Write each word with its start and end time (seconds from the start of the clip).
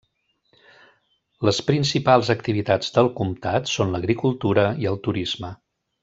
Les 1.49 1.59
principals 1.67 2.31
activitats 2.35 2.95
del 2.97 3.09
comtat 3.21 3.69
són 3.75 3.93
l'agricultura 3.97 4.63
i 4.85 4.89
el 4.95 4.99
turisme. 5.09 5.53